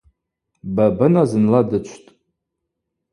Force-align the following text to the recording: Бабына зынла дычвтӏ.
Бабына 0.75 1.23
зынла 1.31 1.61
дычвтӏ. 1.69 2.09